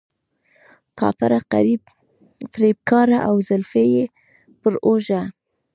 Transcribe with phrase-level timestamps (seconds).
[0.99, 1.39] کافره،
[2.53, 4.05] فریب کاره او زلفې یې
[4.59, 5.21] پر اوږه.